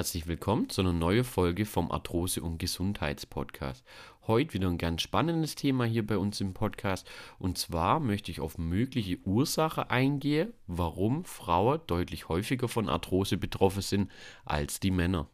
[0.00, 3.84] Herzlich willkommen zu einer neuen Folge vom Arthrose- und Gesundheitspodcast.
[4.26, 7.06] Heute wieder ein ganz spannendes Thema hier bei uns im Podcast.
[7.38, 13.82] Und zwar möchte ich auf mögliche Ursachen eingehen, warum Frauen deutlich häufiger von Arthrose betroffen
[13.82, 14.10] sind
[14.46, 15.28] als die Männer.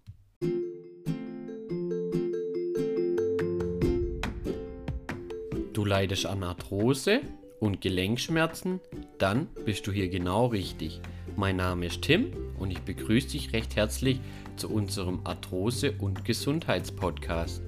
[5.74, 7.20] Du leidest an Arthrose
[7.60, 8.80] und Gelenkschmerzen?
[9.18, 11.00] Dann bist du hier genau richtig.
[11.36, 14.20] Mein Name ist Tim und ich begrüße dich recht herzlich
[14.56, 17.62] zu unserem Arthrose- und Gesundheitspodcast.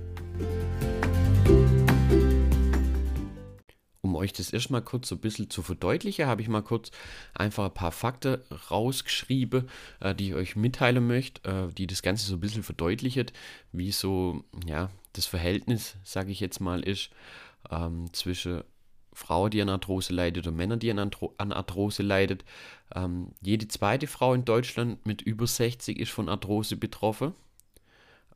[4.01, 6.91] Um euch das erstmal kurz so ein bisschen zu verdeutlichen, habe ich mal kurz
[7.35, 8.39] einfach ein paar Fakten
[8.71, 9.69] rausgeschrieben,
[10.01, 13.27] äh, die ich euch mitteilen möchte, äh, die das Ganze so ein bisschen verdeutlichen,
[13.73, 17.11] wie so ja, das Verhältnis, sage ich jetzt mal, ist
[17.71, 18.63] ähm, zwischen
[19.19, 21.11] Frau, die an Arthrose leidet oder Männer, die an,
[21.53, 22.45] Arthrose leidet.
[22.95, 27.35] Ähm, jede zweite Frau in Deutschland mit über 60 ist von Arthrose betroffen.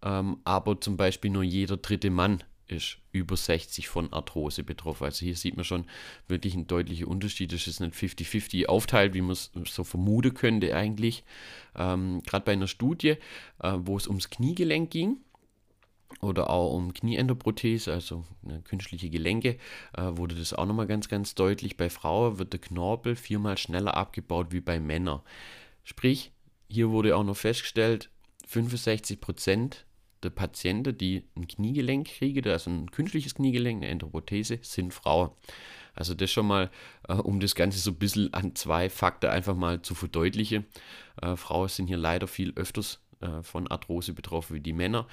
[0.03, 5.05] Ähm, aber zum Beispiel nur jeder dritte Mann ist über 60 von Arthrose betroffen.
[5.05, 5.85] Also hier sieht man schon
[6.27, 7.53] wirklich einen deutlichen Unterschied.
[7.53, 11.23] Das ist nicht 50-50 aufteilt, wie man es so vermuten könnte eigentlich.
[11.77, 13.17] Ähm, Gerade bei einer Studie,
[13.61, 15.19] äh, wo es ums Kniegelenk ging,
[16.21, 18.25] oder auch um Knieendoprothese, also
[18.65, 19.59] künstliche Gelenke,
[19.97, 21.77] äh, wurde das auch nochmal ganz, ganz deutlich.
[21.77, 25.21] Bei Frauen wird der Knorpel viermal schneller abgebaut wie bei Männern.
[25.85, 26.33] Sprich,
[26.69, 28.11] hier wurde auch noch festgestellt,
[28.49, 29.85] 65%
[30.23, 35.31] der Patienten, die ein Kniegelenk kriegen, also ein künstliches Kniegelenk, eine Endoprothese, sind Frauen.
[35.95, 36.71] Also das schon mal,
[37.09, 40.67] äh, um das Ganze so ein bisschen an zwei Fakten einfach mal zu verdeutlichen.
[41.21, 45.07] Äh, Frauen sind hier leider viel öfters äh, von Arthrose betroffen wie die Männer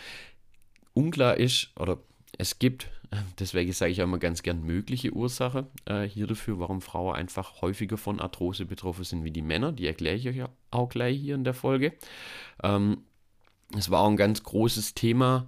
[0.99, 1.99] unklar ist, oder
[2.37, 2.89] es gibt,
[3.39, 7.61] deswegen sage ich auch immer ganz gern mögliche Ursache äh, hier dafür, warum Frauen einfach
[7.61, 9.71] häufiger von Arthrose betroffen sind wie die Männer.
[9.71, 11.93] Die erkläre ich euch auch gleich hier in der Folge.
[12.61, 13.03] Ähm,
[13.77, 15.47] es war auch ein ganz großes Thema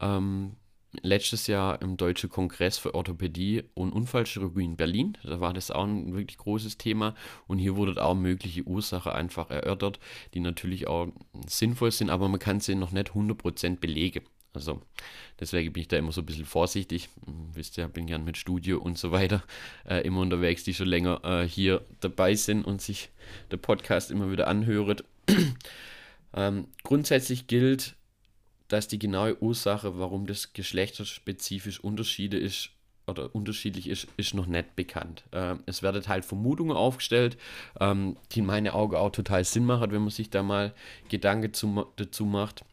[0.00, 0.56] ähm,
[1.02, 5.18] letztes Jahr im Deutschen Kongress für Orthopädie und Unfallchirurgie in Berlin.
[5.22, 7.14] Da war das auch ein wirklich großes Thema
[7.46, 10.00] und hier wurde auch mögliche Ursache einfach erörtert,
[10.34, 11.08] die natürlich auch
[11.46, 14.24] sinnvoll sind, aber man kann sie noch nicht 100% belegen.
[14.58, 14.82] Also
[15.38, 17.08] deswegen bin ich da immer so ein bisschen vorsichtig.
[17.24, 19.42] Hm, wisst ihr, bin gern mit Studio und so weiter
[19.88, 23.10] äh, immer unterwegs, die schon länger äh, hier dabei sind und sich
[23.50, 24.98] der Podcast immer wieder anhören.
[26.34, 27.94] ähm, grundsätzlich gilt,
[28.66, 32.70] dass die genaue Ursache, warum das geschlechterspezifisch Unterschiede ist
[33.06, 35.24] oder unterschiedlich ist, ist noch nicht bekannt.
[35.32, 37.38] Ähm, es werden halt Vermutungen aufgestellt,
[37.80, 40.74] ähm, die in meinen Augen auch total Sinn machen, wenn man sich da mal
[41.08, 42.64] Gedanken zu, dazu macht.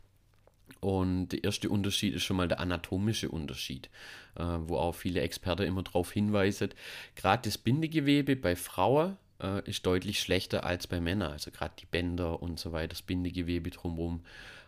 [0.86, 3.90] Und der erste Unterschied ist schon mal der anatomische Unterschied,
[4.36, 6.70] äh, wo auch viele Experten immer darauf hinweisen.
[7.16, 11.32] Gerade das Bindegewebe bei Frauen äh, ist deutlich schlechter als bei Männern.
[11.32, 14.22] Also gerade die Bänder und so weiter, das Bindegewebe drumherum.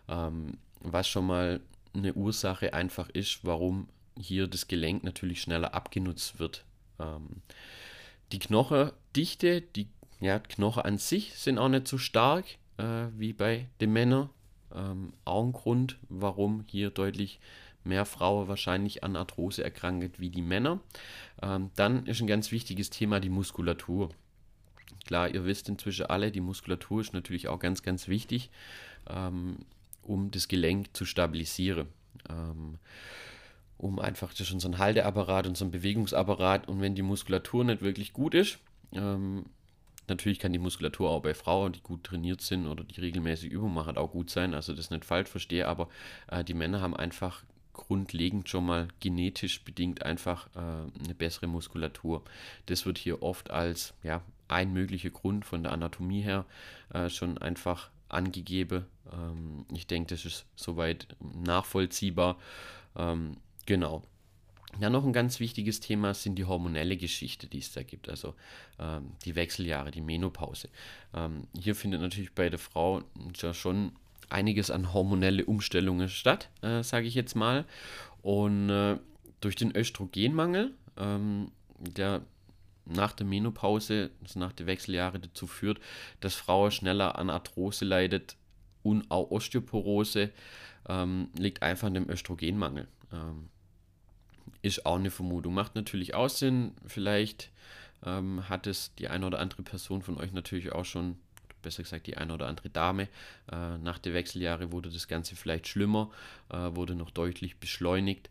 [0.08, 1.60] Ähm, was schon mal
[1.94, 3.86] eine Ursache einfach ist, warum
[4.20, 6.64] hier das Gelenk natürlich schneller abgenutzt wird.
[6.98, 7.42] Ähm,
[8.32, 9.86] die Knochendichte, die
[10.18, 12.44] ja, Knochen an sich sind auch nicht so stark
[12.78, 14.30] äh, wie bei den Männern.
[14.78, 17.40] Ähm, auch ein Grund, warum hier deutlich
[17.84, 20.80] mehr Frauen wahrscheinlich an Arthrose erkrankt wie die Männer.
[21.42, 24.10] Ähm, dann ist ein ganz wichtiges Thema die Muskulatur.
[25.06, 28.50] Klar, ihr wisst inzwischen alle, die Muskulatur ist natürlich auch ganz, ganz wichtig,
[29.08, 29.58] ähm,
[30.02, 31.88] um das Gelenk zu stabilisieren.
[32.28, 32.78] Ähm,
[33.78, 36.68] um einfach, das so ein Halteapparat ein Bewegungsapparat.
[36.68, 38.58] Und wenn die Muskulatur nicht wirklich gut ist,
[38.92, 39.44] ähm,
[40.08, 43.74] Natürlich kann die Muskulatur auch bei Frauen, die gut trainiert sind oder die regelmäßig Übungen
[43.74, 44.54] machen, auch gut sein.
[44.54, 45.88] Also das nicht falsch verstehe, aber
[46.28, 52.22] äh, die Männer haben einfach grundlegend schon mal genetisch bedingt einfach äh, eine bessere Muskulatur.
[52.66, 56.44] Das wird hier oft als ja, ein möglicher Grund von der Anatomie her
[56.92, 58.86] äh, schon einfach angegeben.
[59.12, 62.36] Ähm, ich denke, das ist soweit nachvollziehbar.
[62.96, 64.02] Ähm, genau.
[64.80, 68.34] Ja, noch ein ganz wichtiges Thema sind die hormonelle Geschichte, die es da gibt, also
[68.78, 70.68] ähm, die Wechseljahre, die Menopause.
[71.14, 73.02] Ähm, hier findet natürlich bei der Frau
[73.40, 73.92] ja schon
[74.28, 77.64] einiges an hormonelle Umstellungen statt, äh, sage ich jetzt mal.
[78.22, 78.98] Und äh,
[79.40, 82.22] durch den Östrogenmangel, ähm, der
[82.84, 85.78] nach der Menopause, also nach der Wechseljahre dazu führt,
[86.20, 88.36] dass Frauen schneller an Arthrose leidet
[88.82, 90.30] und auch Osteoporose,
[90.88, 92.88] ähm, liegt einfach an dem Östrogenmangel.
[93.12, 93.48] Ähm,
[94.62, 95.54] ist auch eine Vermutung.
[95.54, 96.72] Macht natürlich auch Sinn.
[96.86, 97.50] Vielleicht
[98.04, 101.16] ähm, hat es die eine oder andere Person von euch natürlich auch schon,
[101.62, 103.08] besser gesagt die eine oder andere Dame,
[103.50, 106.10] äh, nach der Wechseljahre wurde das Ganze vielleicht schlimmer,
[106.50, 108.30] äh, wurde noch deutlich beschleunigt.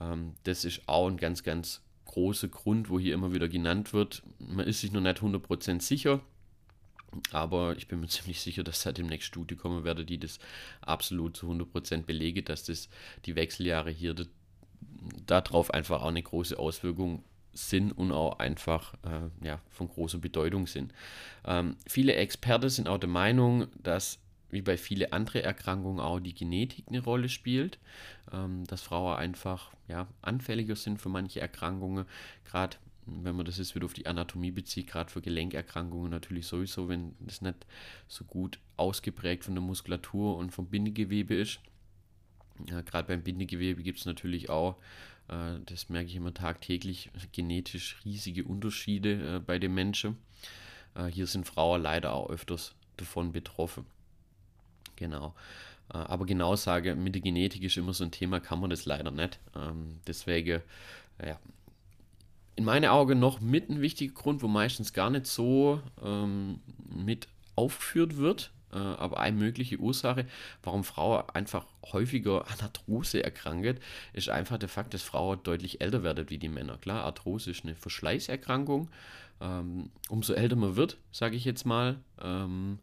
[0.00, 4.22] Ähm, das ist auch ein ganz, ganz großer Grund, wo hier immer wieder genannt wird.
[4.38, 6.20] Man ist sich noch nicht 100% sicher.
[7.32, 10.38] Aber ich bin mir ziemlich sicher, dass da demnächst Studie kommen werde, die das
[10.80, 12.88] absolut zu 100% belege, dass das
[13.24, 14.14] die Wechseljahre hier
[15.26, 17.22] darauf einfach auch eine große Auswirkung
[17.52, 20.92] sind und auch einfach äh, ja, von großer Bedeutung sind.
[21.44, 24.18] Ähm, viele Experten sind auch der Meinung, dass
[24.50, 27.78] wie bei vielen anderen Erkrankungen auch die Genetik eine Rolle spielt,
[28.32, 32.06] ähm, dass Frauen einfach ja, anfälliger sind für manche Erkrankungen,
[32.44, 32.76] gerade
[33.06, 37.14] wenn man das jetzt wieder auf die Anatomie bezieht, gerade für Gelenkerkrankungen natürlich sowieso, wenn
[37.20, 37.66] das nicht
[38.08, 41.60] so gut ausgeprägt von der Muskulatur und vom Bindegewebe ist.
[42.68, 44.76] Ja, gerade beim Bindegewebe gibt es natürlich auch,
[45.28, 50.16] äh, das merke ich immer tagtäglich, genetisch riesige Unterschiede äh, bei den Menschen.
[50.94, 53.86] Äh, hier sind Frauen leider auch öfters davon betroffen.
[54.96, 55.34] Genau.
[55.92, 58.86] Äh, aber genau sage, mit der Genetik ist immer so ein Thema, kann man das
[58.86, 59.38] leider nicht.
[59.54, 60.62] Ähm, deswegen,
[61.24, 61.38] ja,
[62.56, 67.28] in meinen Augen noch mit ein wichtiger Grund, wo meistens gar nicht so ähm, mit
[67.54, 70.26] aufgeführt wird, aber eine mögliche Ursache,
[70.62, 73.80] warum Frauen einfach häufiger an Arthrose erkrankt,
[74.12, 76.78] ist einfach der Fakt, dass Frauen deutlich älter werden wie die Männer.
[76.78, 78.88] Klar, Arthrose ist eine Verschleißerkrankung.
[79.40, 82.78] Ähm, umso älter man wird, sage ich jetzt mal, ähm,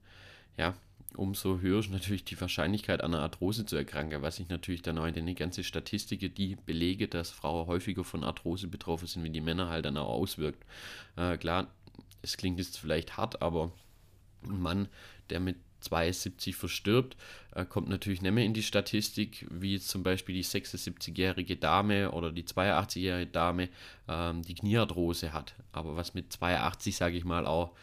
[0.57, 0.75] ja,
[1.15, 4.97] umso höher ist natürlich die Wahrscheinlichkeit, an einer Arthrose zu erkranken, was sich natürlich dann
[4.97, 9.29] auch in den ganzen Statistiken, die belege, dass Frauen häufiger von Arthrose betroffen sind, wie
[9.29, 10.63] die Männer halt dann auch auswirkt.
[11.15, 11.67] Äh, klar,
[12.21, 13.71] es klingt jetzt vielleicht hart, aber
[14.43, 14.87] ein Mann,
[15.29, 17.15] der mit 72 verstirbt,
[17.53, 22.31] äh, kommt natürlich nicht mehr in die Statistik, wie zum Beispiel die 76-jährige Dame oder
[22.31, 23.69] die 82-jährige Dame
[24.07, 25.55] ähm, die Kniearthrose hat.
[25.71, 27.75] Aber was mit 82, sage ich mal, auch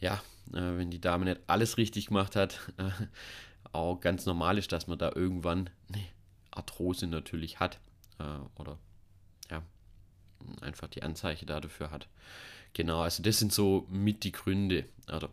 [0.00, 2.90] ja, äh, wenn die Dame nicht alles richtig gemacht hat, äh,
[3.72, 6.04] auch ganz normal ist, dass man da irgendwann eine
[6.50, 7.78] Arthrose natürlich hat.
[8.18, 8.78] Äh, oder
[9.50, 9.62] ja,
[10.60, 12.08] einfach die Anzeichen dafür hat.
[12.74, 15.30] Genau, also das sind so mit die Gründe, oder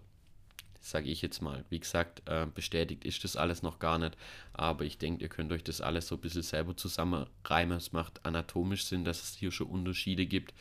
[0.86, 1.66] sage ich jetzt mal.
[1.70, 4.16] Wie gesagt, äh, bestätigt ist das alles noch gar nicht,
[4.54, 7.78] aber ich denke, ihr könnt euch das alles so ein bisschen selber zusammenreimen.
[7.78, 10.54] Es macht anatomisch Sinn, dass es hier schon Unterschiede gibt,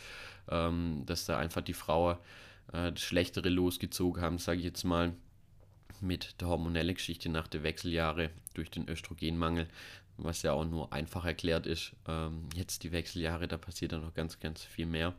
[0.48, 2.12] ähm, dass da einfach die Frau
[2.72, 5.12] äh, das Schlechtere losgezogen haben, sage ich jetzt mal,
[6.00, 9.68] mit der hormonellen Geschichte nach der Wechseljahre durch den Östrogenmangel,
[10.16, 11.92] was ja auch nur einfach erklärt ist.
[12.08, 15.12] Ähm, jetzt die Wechseljahre, da passiert dann noch ganz, ganz viel mehr.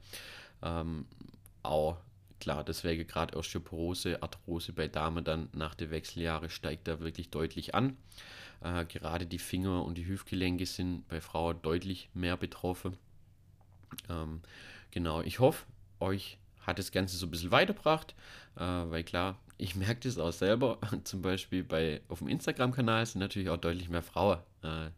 [0.63, 1.05] Ähm,
[1.61, 1.97] auch
[2.45, 7.73] klar, deswegen gerade Osteoporose, Arthrose bei Damen dann nach der Wechseljahre steigt da wirklich deutlich
[7.73, 7.97] an.
[8.61, 12.97] Äh, gerade die Finger und die Hüftgelenke sind bei Frauen deutlich mehr betroffen.
[14.09, 14.43] Ähm,
[14.91, 15.65] genau, ich hoffe,
[15.99, 18.13] euch hat das Ganze so ein bisschen weitergebracht,
[18.57, 20.77] äh, weil klar, ich merke das auch selber.
[21.03, 24.37] Zum Beispiel bei, auf dem Instagram-Kanal sind natürlich auch deutlich mehr Frauen.
[24.61, 24.91] Äh,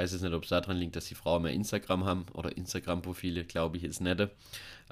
[0.00, 3.44] weiß jetzt nicht, ob es daran liegt, dass die Frauen mehr Instagram haben oder Instagram-Profile,
[3.44, 4.30] glaube ich, ist nett.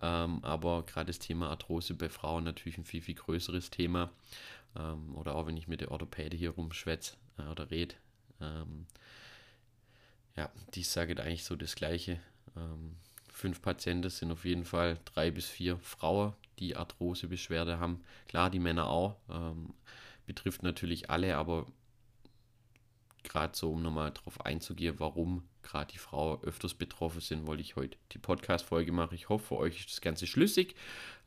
[0.03, 4.11] Ähm, aber gerade das Thema Arthrose bei Frauen natürlich ein viel, viel größeres Thema.
[4.77, 7.95] Ähm, oder auch wenn ich mit der Orthopäde hier rumschwätze äh, oder rede.
[8.41, 8.87] Ähm,
[10.37, 12.21] ja, die sagen eigentlich so das Gleiche.
[12.55, 12.97] Ähm,
[13.33, 18.03] fünf Patienten sind auf jeden Fall drei bis vier Frauen, die Arthrosebeschwerde haben.
[18.29, 19.17] Klar, die Männer auch.
[19.31, 19.73] Ähm,
[20.27, 21.67] betrifft natürlich alle, aber
[23.23, 27.77] gerade so, um nochmal darauf einzugehen, warum gerade die Frauen öfters betroffen sind, wollte ich
[27.77, 29.15] heute die Podcast-Folge machen.
[29.15, 30.75] Ich hoffe, für euch ist das Ganze schlüssig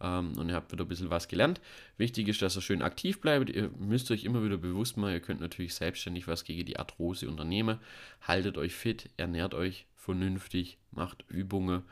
[0.02, 1.62] ähm, und ihr habt wieder ein bisschen was gelernt.
[1.98, 3.50] Wichtig ist, dass ihr schön aktiv bleibt.
[3.50, 7.30] Ihr müsst euch immer wieder bewusst machen, ihr könnt natürlich selbstständig was gegen die Arthrose
[7.30, 7.80] unternehmen.
[8.22, 11.84] Haltet euch fit, ernährt euch vernünftig, macht Übungen.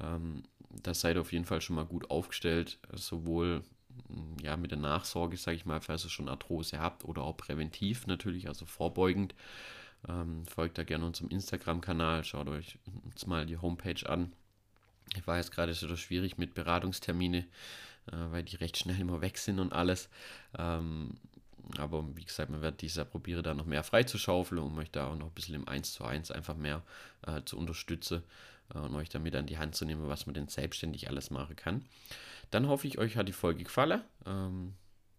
[0.00, 0.42] Ähm,
[0.82, 3.62] da seid ihr auf jeden Fall schon mal gut aufgestellt, sowohl
[4.42, 8.06] ja, mit der Nachsorge, sage ich mal, falls ihr schon Arthrose habt oder auch präventiv
[8.06, 9.34] natürlich, also vorbeugend.
[10.08, 12.78] Ähm, folgt da gerne unserem Instagram-Kanal, schaut euch
[13.10, 14.32] jetzt mal die Homepage an.
[15.16, 19.38] Ich war jetzt gerade so schwierig mit Beratungstermine, äh, weil die recht schnell immer weg
[19.38, 20.08] sind und alles.
[20.58, 21.18] Ähm,
[21.78, 25.16] aber wie gesagt, man wird dieser probiere da noch mehr freizuschaufeln, um euch da auch
[25.16, 26.82] noch ein bisschen im 1 zu 1 einfach mehr
[27.26, 28.24] äh, zu unterstützen
[28.78, 31.84] und euch damit an die Hand zu nehmen, was man denn selbstständig alles machen kann.
[32.50, 34.02] Dann hoffe ich, euch hat die Folge gefallen.
[34.26, 34.74] Ähm,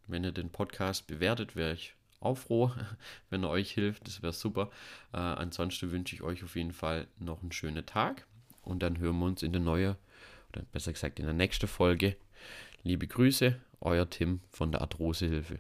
[0.08, 2.72] wenn ihr den Podcast bewertet, wäre ich auch froh,
[3.30, 4.08] wenn er euch hilft.
[4.08, 4.70] Das wäre super.
[5.14, 8.26] Äh, ansonsten wünsche ich euch auf jeden Fall noch einen schönen Tag
[8.64, 9.96] und dann hören wir uns in der neuen,
[10.52, 12.16] oder besser gesagt in der nächsten Folge.
[12.84, 15.60] Liebe Grüße, euer Tim von der Arthrosehilfe.